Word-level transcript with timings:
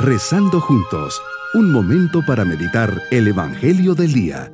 Rezando 0.00 0.60
juntos, 0.60 1.20
un 1.54 1.72
momento 1.72 2.20
para 2.24 2.44
meditar 2.44 3.02
el 3.10 3.26
Evangelio 3.26 3.96
del 3.96 4.12
Día. 4.12 4.52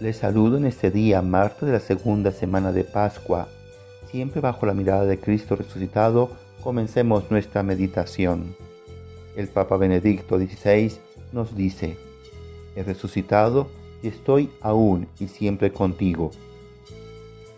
Les 0.00 0.16
saludo 0.16 0.56
en 0.56 0.64
este 0.64 0.90
día, 0.90 1.20
martes 1.20 1.66
de 1.66 1.72
la 1.72 1.80
segunda 1.80 2.32
semana 2.32 2.72
de 2.72 2.84
Pascua. 2.84 3.48
Siempre 4.10 4.40
bajo 4.40 4.64
la 4.64 4.72
mirada 4.72 5.04
de 5.04 5.20
Cristo 5.20 5.56
resucitado, 5.56 6.30
comencemos 6.62 7.30
nuestra 7.30 7.62
meditación. 7.62 8.56
El 9.36 9.48
Papa 9.48 9.76
Benedicto 9.76 10.38
XVI 10.38 10.90
nos 11.32 11.54
dice, 11.54 11.98
he 12.74 12.82
resucitado 12.82 13.68
y 14.02 14.08
estoy 14.08 14.50
aún 14.60 15.08
y 15.18 15.28
siempre 15.28 15.72
contigo. 15.72 16.30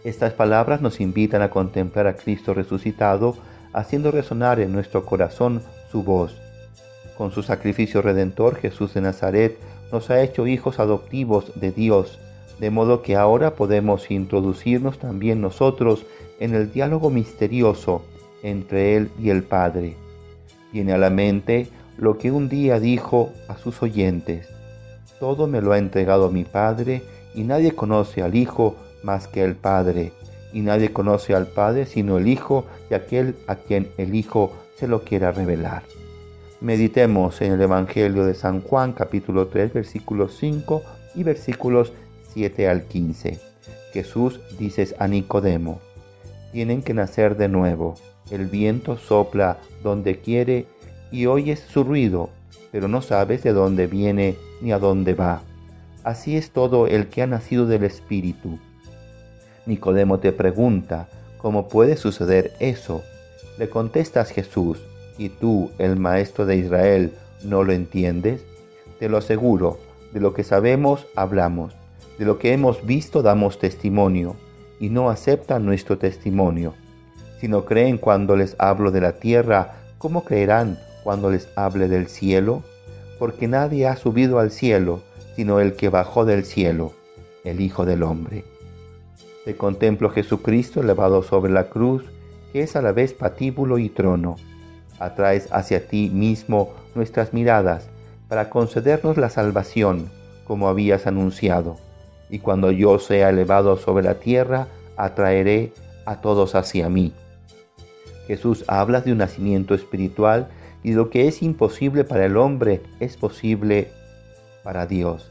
Estas 0.04 0.32
palabras 0.32 0.80
nos 0.80 1.00
invitan 1.00 1.42
a 1.42 1.50
contemplar 1.50 2.06
a 2.06 2.16
Cristo 2.16 2.54
resucitado, 2.54 3.36
haciendo 3.72 4.10
resonar 4.10 4.58
en 4.60 4.72
nuestro 4.72 5.04
corazón 5.04 5.62
su 5.90 6.02
voz. 6.02 6.36
Con 7.18 7.32
su 7.32 7.42
sacrificio 7.42 8.00
redentor, 8.00 8.56
Jesús 8.56 8.95
de 8.95 9.02
Nazaret 9.02 9.58
nos 9.92 10.08
ha 10.08 10.22
hecho 10.22 10.46
hijos 10.46 10.78
adoptivos 10.78 11.52
de 11.60 11.70
Dios, 11.70 12.18
de 12.59 12.70
modo 12.70 13.02
que 13.02 13.16
ahora 13.16 13.54
podemos 13.56 14.10
introducirnos 14.10 14.98
también 14.98 15.40
nosotros 15.40 16.06
en 16.38 16.54
el 16.54 16.72
diálogo 16.72 17.10
misterioso 17.10 18.02
entre 18.42 18.96
Él 18.96 19.10
y 19.20 19.28
el 19.28 19.42
Padre. 19.42 19.96
Viene 20.72 20.92
a 20.92 20.98
la 20.98 21.10
mente 21.10 21.68
lo 21.98 22.16
que 22.16 22.30
un 22.30 22.48
día 22.48 22.80
dijo 22.80 23.30
a 23.48 23.59
sus 23.59 23.82
oyentes, 23.82 24.48
todo 25.20 25.47
me 25.47 25.60
lo 25.60 25.73
ha 25.73 25.79
entregado 25.79 26.30
mi 26.30 26.45
Padre, 26.45 27.02
y 27.35 27.45
nadie 27.45 27.73
conoce 27.73 28.23
al 28.23 28.35
Hijo 28.35 28.74
más 29.04 29.29
que 29.29 29.45
el 29.45 29.54
Padre, 29.54 30.12
y 30.52 30.62
nadie 30.62 30.93
conoce 30.93 31.35
al 31.35 31.46
Padre 31.46 31.87
sino 31.87 32.18
el 32.18 32.27
Hijo 32.27 32.65
y 32.90 32.95
aquel 32.95 33.37
a 33.46 33.54
quien 33.54 33.93
el 33.99 34.15
Hijo 34.15 34.52
se 34.77 34.88
lo 34.88 35.02
quiera 35.02 35.30
revelar. 35.30 35.82
Meditemos 36.60 37.40
en 37.40 37.52
el 37.52 37.60
Evangelio 37.62 38.24
de 38.24 38.35
San 38.35 38.60
Juan 38.60 38.93
capítulo 38.93 39.46
3 39.46 39.73
versículos 39.73 40.37
5 40.38 40.82
y 41.15 41.23
versículos 41.23 41.93
7 42.32 42.68
al 42.68 42.84
15. 42.84 43.38
Jesús 43.93 44.40
dice 44.59 44.95
a 44.99 45.07
Nicodemo, 45.07 45.80
tienen 46.52 46.82
que 46.82 46.95
nacer 46.95 47.37
de 47.37 47.49
nuevo. 47.49 47.95
El 48.30 48.46
viento 48.46 48.96
sopla 48.96 49.59
donde 49.82 50.18
quiere 50.18 50.66
y 51.10 51.27
oyes 51.27 51.60
su 51.60 51.84
ruido, 51.84 52.30
pero 52.73 52.88
no 52.88 53.02
sabes 53.02 53.43
de 53.43 53.52
dónde 53.52 53.87
viene 53.87 54.37
ni 54.60 54.73
a 54.73 54.79
dónde 54.79 55.15
va. 55.15 55.43
Así 56.04 56.37
es 56.37 56.51
todo 56.51 56.87
el 56.87 57.09
que 57.09 57.23
ha 57.23 57.27
nacido 57.27 57.66
del 57.66 57.85
Espíritu. 57.85 58.59
Nicodemo 59.66 60.18
te 60.18 60.32
pregunta, 60.32 61.09
¿cómo 61.38 61.68
puede 61.68 61.96
suceder 61.96 62.52
eso? 62.59 63.02
Le 63.59 63.68
contestas 63.68 64.31
Jesús, 64.31 64.78
¿y 65.19 65.28
tú, 65.28 65.71
el 65.78 65.97
Maestro 65.97 66.47
de 66.47 66.56
Israel, 66.56 67.12
no 67.44 67.62
lo 67.62 67.72
entiendes? 67.72 68.43
Te 68.99 69.09
lo 69.09 69.19
aseguro, 69.19 69.78
de 70.12 70.21
lo 70.21 70.32
que 70.32 70.44
sabemos 70.44 71.06
hablamos, 71.15 71.75
de 72.19 72.25
lo 72.25 72.38
que 72.38 72.53
hemos 72.53 72.87
visto 72.87 73.22
damos 73.22 73.59
testimonio, 73.59 74.37
y 74.78 74.88
no 74.88 75.10
aceptan 75.10 75.66
nuestro 75.66 75.99
testimonio. 75.99 76.75
Si 77.38 77.49
no 77.49 77.65
creen 77.65 77.99
cuando 77.99 78.37
les 78.37 78.56
hablo 78.59 78.91
de 78.91 79.03
la 79.03 79.12
tierra, 79.12 79.77
¿cómo 79.99 80.25
creerán 80.25 80.78
cuando 81.03 81.31
les 81.31 81.48
hable 81.56 81.88
del 81.88 82.09
cielo? 82.09 82.62
Porque 83.19 83.48
nadie 83.48 83.87
ha 83.87 83.97
subido 83.97 84.38
al 84.38 84.50
cielo, 84.50 85.03
sino 85.37 85.60
el 85.60 85.75
que 85.75 85.88
bajó 85.88 86.25
del 86.25 86.44
cielo, 86.44 86.93
el 87.44 87.60
Hijo 87.60 87.84
del 87.84 88.03
Hombre. 88.03 88.44
Te 89.44 89.56
contemplo 89.56 90.10
Jesucristo 90.10 90.81
elevado 90.81 91.22
sobre 91.22 91.53
la 91.53 91.69
cruz, 91.69 92.05
que 92.53 92.62
es 92.62 92.77
a 92.77 92.83
la 92.83 92.93
vez 92.93 93.15
patíbulo 93.15 93.78
y 93.78 93.88
trono. 93.88 94.37
Atraes 94.99 95.49
hacia 95.50 95.87
ti 95.87 96.11
mismo 96.12 96.72
nuestras 96.94 97.32
miradas 97.32 97.88
para 98.28 98.50
concedernos 98.50 99.17
la 99.17 99.31
salvación, 99.31 100.11
como 100.44 100.69
habías 100.69 101.06
anunciado. 101.06 101.78
Y 102.28 102.41
cuando 102.41 102.71
yo 102.71 102.99
sea 102.99 103.31
elevado 103.31 103.77
sobre 103.77 104.05
la 104.05 104.15
tierra, 104.15 104.69
atraeré 104.97 105.72
a 106.05 106.21
todos 106.21 106.55
hacia 106.55 106.88
mí. 106.88 107.12
Jesús 108.27 108.65
habla 108.69 109.00
de 109.00 109.12
un 109.12 109.19
nacimiento 109.19 109.75
espiritual 109.75 110.49
y 110.83 110.93
lo 110.93 111.11
que 111.11 111.29
es 111.29 111.43
imposible 111.43 112.05
para 112.05 112.27
el 112.27 112.37
hombre 112.37 112.83
es 113.01 113.17
posible 113.17 113.89
para 114.63 114.87
Dios, 114.87 115.31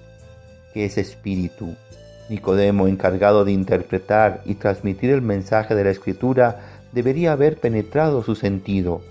que 0.74 0.86
es 0.86 0.98
espíritu. 0.98 1.76
Nicodemo, 2.30 2.88
encargado 2.88 3.44
de 3.44 3.52
interpretar 3.52 4.42
y 4.46 4.56
transmitir 4.56 5.10
el 5.10 5.22
mensaje 5.22 5.74
de 5.74 5.84
la 5.84 5.90
Escritura, 5.90 6.60
debería 6.92 7.32
haber 7.32 7.58
penetrado 7.58 8.24
su 8.24 8.36
sentido. 8.36 9.02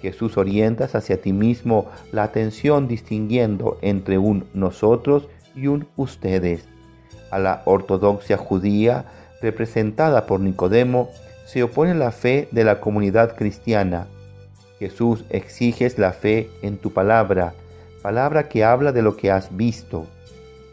Jesús 0.00 0.36
orientas 0.36 0.94
hacia 0.94 1.20
ti 1.20 1.32
mismo 1.32 1.86
la 2.10 2.24
atención 2.24 2.88
distinguiendo 2.88 3.78
entre 3.82 4.18
un 4.18 4.46
nosotros 4.54 5.28
y 5.54 5.66
un 5.66 5.86
ustedes. 5.96 6.64
A 7.30 7.38
la 7.38 7.62
ortodoxia 7.64 8.36
judía, 8.36 9.06
representada 9.40 10.26
por 10.26 10.40
Nicodemo, 10.40 11.08
se 11.46 11.62
opone 11.62 11.94
la 11.94 12.12
fe 12.12 12.48
de 12.50 12.64
la 12.64 12.80
comunidad 12.80 13.36
cristiana. 13.36 14.06
Jesús 14.82 15.24
exiges 15.30 15.96
la 15.96 16.12
fe 16.12 16.50
en 16.60 16.76
tu 16.76 16.92
palabra, 16.92 17.54
palabra 18.02 18.48
que 18.48 18.64
habla 18.64 18.90
de 18.90 19.00
lo 19.00 19.16
que 19.16 19.30
has 19.30 19.56
visto 19.56 20.08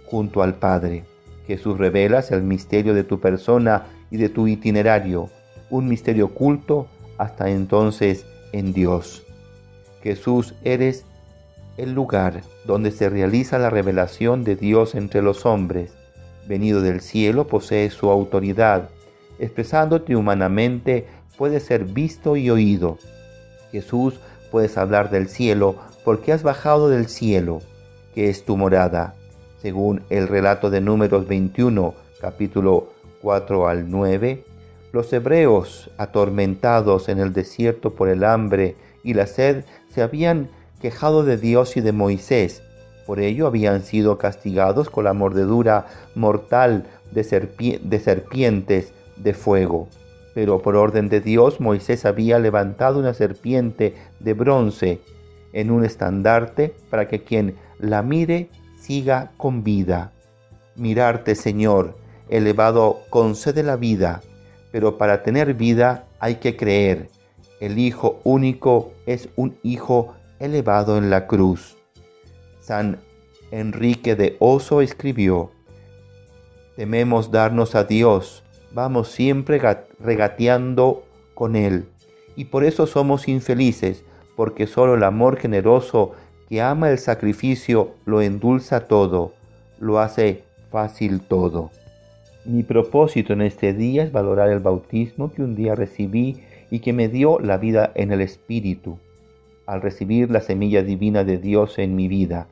junto 0.08 0.42
al 0.42 0.56
Padre. 0.56 1.04
Jesús 1.46 1.78
revelas 1.78 2.32
el 2.32 2.42
misterio 2.42 2.96
de 2.96 3.04
tu 3.04 3.20
persona 3.20 3.86
y 4.10 4.18
de 4.18 4.30
tu 4.30 4.48
itinerario, 4.48 5.30
un 5.70 5.88
misterio 5.88 6.26
oculto 6.26 6.88
hasta 7.20 7.52
entonces 7.52 8.26
en 8.52 8.74
Dios. 8.74 9.28
Jesús 10.02 10.56
eres 10.64 11.06
el 11.78 11.94
lugar 11.94 12.42
donde 12.66 12.90
se 12.90 13.10
realiza 13.10 13.60
la 13.60 13.70
revelación 13.70 14.44
de 14.44 14.56
Dios 14.56 14.96
entre 14.96 15.22
los 15.22 15.46
hombres. 15.46 15.94
Venido 16.48 16.82
del 16.82 17.02
cielo, 17.02 17.46
posee 17.46 17.92
su 17.92 18.10
autoridad. 18.10 18.90
Expresándote 19.38 20.16
humanamente, 20.16 21.06
puede 21.38 21.60
ser 21.60 21.86
visto 21.86 22.38
y 22.38 22.50
oído. 22.50 22.98
Jesús, 23.72 24.20
puedes 24.52 24.78
hablar 24.78 25.10
del 25.10 25.30
cielo 25.30 25.76
porque 26.04 26.34
has 26.34 26.44
bajado 26.44 26.90
del 26.90 27.08
cielo, 27.08 27.62
que 28.14 28.30
es 28.30 28.46
tu 28.46 28.58
morada. 28.58 29.16
Según 29.62 30.04
el 30.10 30.28
relato 30.28 30.70
de 30.70 30.82
Números 30.82 31.28
21, 31.28 31.94
capítulo 32.22 32.90
4 33.22 33.68
al 33.68 33.92
9, 33.92 34.44
los 34.92 35.12
hebreos, 35.14 35.92
atormentados 35.98 37.10
en 37.10 37.20
el 37.20 37.34
desierto 37.34 37.94
por 37.94 38.10
el 38.10 38.24
hambre 38.24 38.76
y 39.04 39.14
la 39.14 39.28
sed, 39.28 39.66
se 39.94 40.02
habían 40.02 40.50
quejado 40.82 41.24
de 41.24 41.38
Dios 41.38 41.78
y 41.78 41.82
de 41.82 41.92
Moisés. 41.92 42.64
Por 43.06 43.20
ello 43.20 43.48
habían 43.48 43.84
sido 43.84 44.18
castigados 44.18 44.90
con 44.90 45.04
la 45.04 45.14
mordedura 45.14 45.88
mortal 46.16 46.86
de, 47.12 47.80
de 47.84 48.00
serpientes 48.00 48.94
de 49.18 49.34
fuego. 49.34 49.90
Pero 50.40 50.62
por 50.62 50.78
orden 50.78 51.10
de 51.10 51.20
Dios 51.20 51.60
Moisés 51.60 52.06
había 52.06 52.40
levantado 52.40 52.98
una 52.98 53.14
serpiente 53.14 53.96
de 54.22 54.34
bronce 54.34 55.02
en 55.52 55.70
un 55.70 55.84
estandarte 55.84 56.74
para 56.90 57.10
que 57.10 57.26
quien 57.26 57.56
la 57.78 58.04
mire 58.04 58.50
siga 58.80 59.34
con 59.36 59.66
vida. 59.66 60.14
Mirarte, 60.78 61.36
Señor, 61.36 61.98
elevado, 62.30 63.02
concede 63.10 63.64
la 63.64 63.76
vida, 63.76 64.22
pero 64.72 64.98
para 64.98 65.24
tener 65.24 65.56
vida 65.56 66.08
hay 66.22 66.36
que 66.36 66.56
creer. 66.56 67.10
El 67.60 67.78
Hijo 67.78 68.22
único 68.24 68.94
es 69.06 69.28
un 69.36 69.58
Hijo 69.62 70.16
elevado 70.40 70.98
en 70.98 71.10
la 71.10 71.28
cruz. 71.28 71.76
San 72.62 73.02
Enrique 73.52 74.16
de 74.16 74.38
Oso 74.40 74.80
escribió, 74.80 75.52
tememos 76.78 77.30
darnos 77.30 77.76
a 77.76 77.84
Dios, 77.84 78.46
vamos 78.74 79.10
siempre 79.10 79.62
regateando 80.00 81.04
con 81.34 81.56
Él, 81.56 81.86
y 82.36 82.46
por 82.46 82.64
eso 82.64 82.88
somos 82.88 83.28
infelices, 83.28 84.04
porque 84.36 84.68
solo 84.68 84.96
el 84.96 85.04
amor 85.04 85.38
generoso 85.38 86.14
que 86.48 86.62
ama 86.62 86.90
el 86.90 86.98
sacrificio 86.98 87.92
lo 88.06 88.22
endulza 88.22 88.88
todo, 88.88 89.34
lo 89.80 90.00
hace 90.00 90.44
fácil 90.70 91.22
todo. 91.22 91.72
Mi 92.46 92.64
propósito 92.64 93.34
en 93.34 93.42
este 93.42 93.74
día 93.74 94.04
es 94.04 94.12
valorar 94.12 94.50
el 94.50 94.60
bautismo 94.60 95.32
que 95.32 95.44
un 95.44 95.56
día 95.56 95.76
recibí 95.76 96.42
y 96.72 96.80
que 96.80 96.94
me 96.94 97.10
dio 97.10 97.40
la 97.40 97.58
vida 97.58 97.92
en 97.96 98.12
el 98.12 98.22
Espíritu, 98.22 98.98
al 99.66 99.82
recibir 99.82 100.32
la 100.32 100.42
semilla 100.42 100.82
divina 100.82 101.24
de 101.24 101.38
Dios 101.38 101.78
en 101.78 101.96
mi 101.96 102.08
vida, 102.08 102.48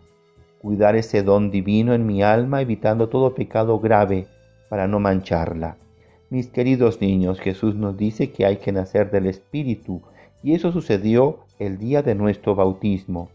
cuidar 0.59 0.95
ese 0.95 1.23
don 1.23 1.49
divino 1.49 1.93
en 1.93 2.05
mi 2.05 2.21
alma 2.21 2.61
evitando 2.61 3.09
todo 3.09 3.33
pecado 3.33 3.79
grave 3.79 4.27
para 4.69 4.87
no 4.87 4.99
mancharla. 4.99 5.77
Mis 6.29 6.47
queridos 6.47 6.99
niños, 6.99 7.39
Jesús 7.39 7.75
nos 7.75 7.95
dice 7.95 8.31
que 8.31 8.45
hay 8.45 8.57
que 8.57 8.73
nacer 8.73 9.11
del 9.11 9.27
Espíritu 9.27 10.01
y 10.43 10.55
eso 10.55 10.73
sucedió 10.73 11.39
el 11.57 11.77
día 11.77 12.01
de 12.03 12.15
nuestro 12.15 12.53
bautismo. 12.53 13.29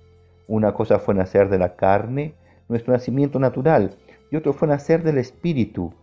Una 0.47 0.75
cosa 0.75 0.99
fue 0.99 1.15
nacer 1.15 1.49
de 1.49 1.59
la 1.59 1.75
carne, 1.75 2.35
nuestro 2.69 2.93
nacimiento 2.93 3.39
natural, 3.39 3.97
y 4.31 4.37
otro 4.37 4.53
fue 4.53 4.69
nacer 4.69 5.03
del 5.05 5.17
Espíritu, 5.17 5.95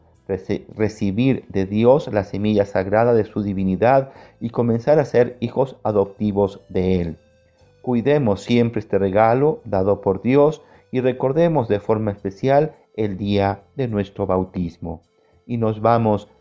recibir 0.76 1.46
de 1.50 1.68
Dios 1.68 2.12
la 2.12 2.24
semilla 2.24 2.66
sagrada 2.66 3.14
de 3.14 3.26
su 3.26 3.44
divinidad 3.44 4.12
y 4.40 4.50
comenzar 4.50 4.98
a 4.98 5.06
ser 5.06 5.38
hijos 5.42 5.76
adoptivos 5.84 6.62
de 6.70 7.02
Él. 7.02 7.18
Cuidemos 7.84 8.42
siempre 8.42 8.80
este 8.80 8.98
regalo 8.98 9.62
dado 9.64 10.02
por 10.02 10.24
Dios 10.24 10.64
y 10.92 11.02
recordemos 11.02 11.68
de 11.68 11.80
forma 11.80 12.12
especial 12.12 12.76
el 12.96 13.18
día 13.18 13.62
de 13.76 13.88
nuestro 13.88 14.26
bautismo. 14.26 15.02
Y 15.46 15.58
nos 15.58 15.82
vamos 15.82 16.28